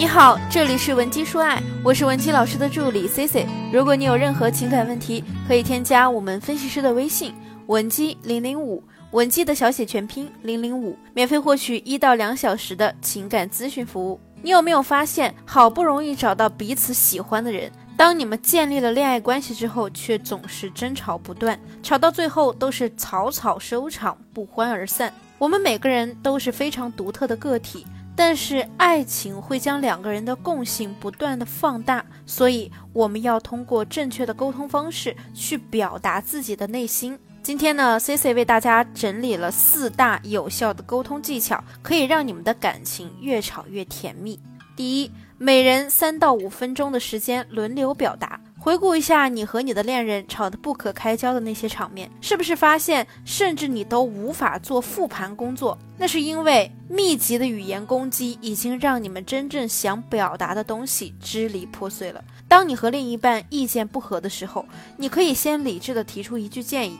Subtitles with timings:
[0.00, 3.46] 你好，这里是文姬说爱，我是文姬老师的助理 C C。
[3.70, 7.34] 如果你有任何情感问题，可以添加我们分析师的微信
[7.66, 14.18] 文姬零零五，文姬的小写全拼零零五，免费获取一到两小时的情感咨询服务。
[14.40, 25.12] 你有没有发现，好不容易找到彼此喜欢的人，当你们建立了恋爱关系之后，却总是争吵不断，吵到最后都是草草收场，不欢而散。
[25.36, 27.86] 我们每个人都是非常独特的个体。
[28.22, 37.18] 但是爱情会将两个人的共性不断的放大，所以我们要通过正确的沟通方式去表达自己的内心。
[37.42, 44.38] 今天呢，C C 为大家整理了四大有效的沟通技巧，可以让你们的感情越吵越甜蜜。
[44.76, 48.38] 第一，每人三到五分钟的时间轮流表达。
[48.62, 55.78] 回顾一下你和你的恋人吵得不可开交的那些场面，是不是发现甚至你都无法做复盘工作？
[55.96, 62.22] 那是因为密集的语言攻击已经让你们真正想表达的东西支离破碎了。
[62.46, 64.66] 当你和另一半意见不合的时候，
[64.98, 66.98] 你可以先理智的提出一句建议：“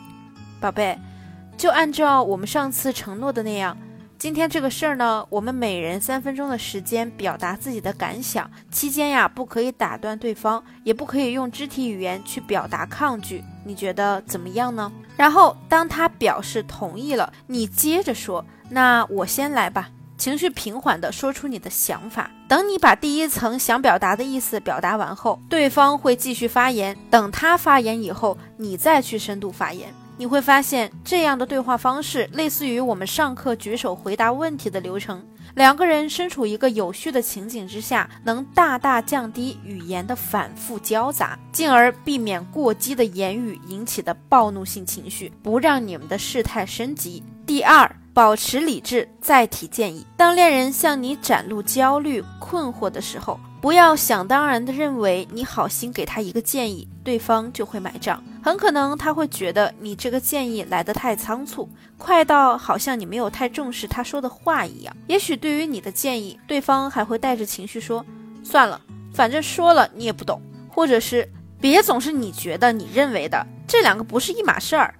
[0.62, 0.98] 宝贝，
[1.58, 3.76] 就按照我们上次承诺的那样。”
[4.20, 13.42] 今天这个事儿呢，我们每人三分钟的时间表达自己的感想，期间呀不可以打断对方，也不可以用肢体语言去表达抗拒。
[13.64, 14.92] 你觉得怎么样呢？
[15.16, 22.30] 然后当他表示同意了，你接着说：“那我先来吧。”情绪平缓地说出你的想法。
[22.46, 26.94] 等你把第一层想表达的意思表达完后，对方会继续发言。
[27.08, 29.88] 等他发言以后，你再去深度发言。
[30.20, 35.24] 你会发现，这样的对话方式类似于我们上课举手回答问题的流程。
[35.54, 47.24] 两个人身处一个有序的情景之下，能大大降低语言的反复交杂，进而避免过激的言语引起的暴怒性情绪，不让你们的事态升级。
[47.46, 47.90] 第二。
[48.12, 50.04] 保持理智，再提建议。
[50.16, 58.22] 当恋人向你展露焦虑、困惑的时候，不要想当然的认为你好心给他一个建议，对方就会买账。
[58.42, 61.68] 很可能他会觉得你这个建议来得太仓促，
[61.98, 64.96] 快到好像你没有太重视他说的话一样。
[65.06, 68.04] 也许对于你的建议，对方还会带着情绪说
[68.42, 68.80] ：“算了，
[69.12, 71.28] 反正说了你也不懂。”或者是
[71.60, 74.94] “别总是你觉得、你认为的，这两个不是一码事儿。”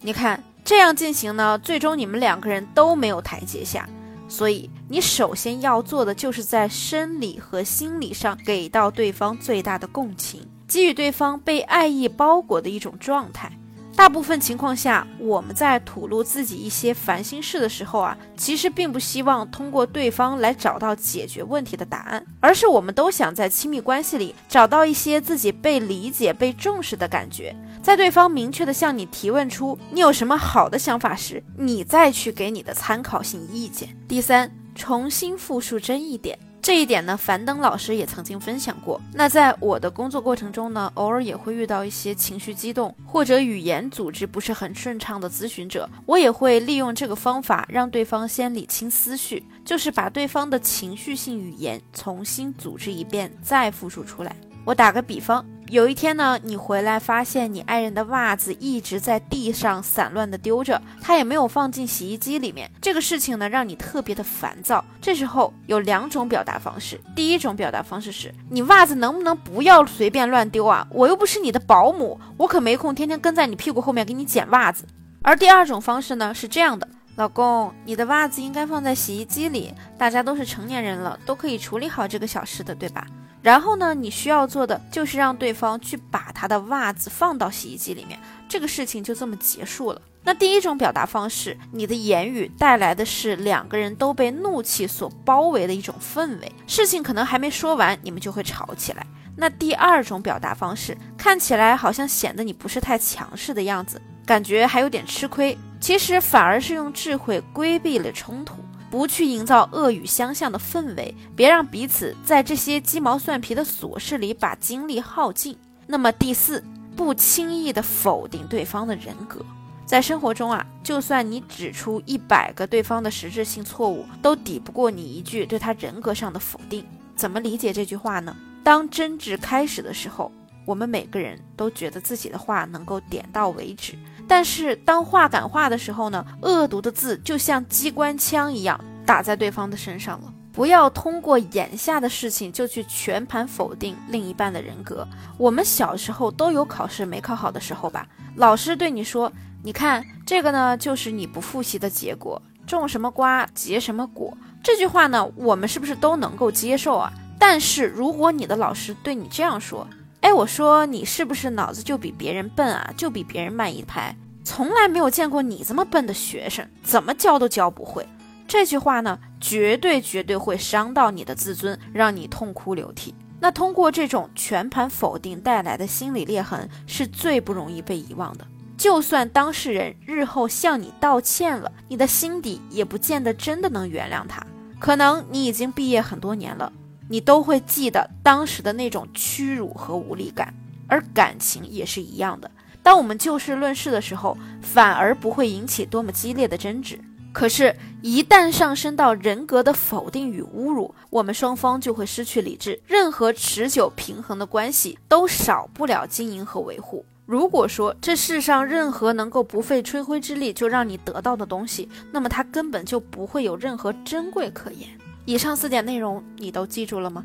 [0.00, 0.42] 你看。
[0.68, 3.88] 这样进行呢，最终你们两个人都没有台阶下，
[4.28, 13.50] 所以你首先要做的就是在生理和心理上给到对方最大的共情，给予对方被爱意包裹的一种状态。
[13.98, 27.52] 大部分情况下，我们在吐露自己一些烦心事的时候啊，其实并不希望通过对方来找到解决问题的答案，而是我们都想在亲密关系里找到一些自己被理解、被重视的感觉。
[27.82, 33.88] 在对方明确的向你提问出你有什么好的想法时，你再去给你的参考性意见。
[34.06, 36.38] 第三，重新复述争议点。
[36.68, 39.00] 这一点呢，樊登老师也曾经分享过。
[39.14, 54.36] 那在我的工作过程中呢，偶尔也会遇到一些情绪激动或者语言组织不是很顺畅的咨询者，我也会利用这个方法让对方先理清思绪，就是把对方的情绪性语言重新组织一遍，再复述出来。
[54.66, 55.42] 我打个比方。
[55.70, 62.70] 有一天呢，你回来发现你爱人的袜子一直在地上散乱的丢着，他也没有放进洗衣机里面。
[62.80, 64.82] 这个事情呢，让你特别的烦躁。
[64.98, 70.86] 这时候有两种表达方式，第一种表达方式是你袜子能不能不要随便乱丢啊？
[70.90, 74.86] 我又不是你的保姆，我可没空天天跟在你屁股后面给你捡袜子。
[75.20, 83.06] 而第二种方式呢是这样的，老公，你的袜子应该放在洗衣机里，大家都是成年人了，都可以处理好这个小事的，对吧？
[83.48, 90.02] 然后呢，你需要做的就是让对方去把他的袜子放到洗衣机里面，这个事情就这么结束了。
[90.22, 99.06] 那第一种表达方式，你的言语带来的是两个人都被怒气所包围的一种氛围，事情可能还没说完，你们就会吵起来。
[99.34, 108.56] 那第二种表达方式，看起来好像显得你不是太强势的样子，感觉还有点吃亏，其实反而是用智慧规避了冲突。
[108.90, 115.56] 不去营造恶语相向的氛围，别让彼此在这些鸡毛蒜皮的琐事里把精力耗尽。
[115.86, 116.62] 那么第四，
[116.96, 119.44] 不轻易的否定对方的人格。
[119.86, 126.84] 在生活中啊，就算你指出一百个对方的实质性错误，都抵不过你一句对他人格上的否定。
[127.16, 128.36] 怎么理解这句话呢？
[128.62, 130.30] 当争执开始的时候，
[130.66, 133.94] 我们每个人都觉得自己的话能够点到为止。
[134.28, 140.32] 但是当话赶话的时候呢，恶毒的字就像机关枪一样打在对方的身上了。
[140.52, 145.06] 不要通过眼下的事情就去全盘否定另一半的人格。
[145.36, 148.06] 我们小时候都有考试没考好的时候吧？
[148.36, 149.32] 老师对你说
[149.62, 157.12] ：“你看这个呢，就是你不复习的结果，种什么瓜结什么果。”这句话呢，我们是不是都能够接受啊？
[157.38, 159.86] 但是如果你的老师对你这样说，
[160.20, 162.92] 哎，我说你是不是脑子就比别人笨啊？
[162.96, 168.06] 就比别人慢一拍，从来没有见过你这么笨的学生，怎么教都教不会。
[168.46, 173.14] 这句话呢，绝对绝对会伤到你的自尊，让你痛哭流涕。
[173.40, 178.46] 那通过这种全盘否定带来的心理裂痕，是最不容易被遗忘的。
[178.76, 184.44] 就算当事人日后向你道歉了，你的心底也不见得真的能原谅他。
[184.80, 186.72] 可能你已经毕业很多年了。
[187.08, 190.52] 你都会记得当时的那种屈辱和无力感，
[190.86, 192.50] 而感情也是一样的。
[192.82, 196.98] 当我们就事论事的时候，反而不会引起多么激烈的争执。
[197.30, 202.80] 可是，一旦上升到人格的否定与侮辱，我们双方就会失去理智。
[202.86, 207.04] 任何持久平衡的关系都少不了经营和维护。
[207.26, 214.88] 如果说这世上任何能够不费吹灰之力就让你得到的东西，那么它根本就不会有任何珍贵可言。
[215.28, 217.22] 以上四点内容你都记住了吗？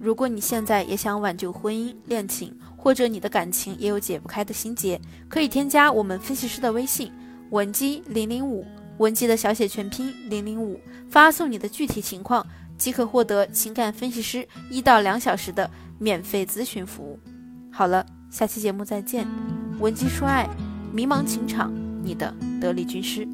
[0.00, 7.12] 如果你现在也想挽救婚姻、恋情，或者你的感情也有解不开的心结，可以添加我们分析师的微信
[7.50, 8.66] 文姬零零五，
[8.98, 12.44] 文姬的小写全拼零零五，发送你的具体情况
[12.76, 15.70] 即可获得情感分析师一到两小时的
[16.00, 17.20] 免费咨询服务。
[17.70, 19.28] 好了，下期节目再见，
[19.78, 20.50] 文姬说爱，
[20.92, 21.72] 迷茫情场，
[22.02, 23.24] 你的得力军师。